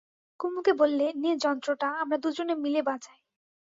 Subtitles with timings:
[0.39, 3.19] কুমুকে বললে, নে যন্ত্রটা, আমরা দুজনে মিলে বাজাই।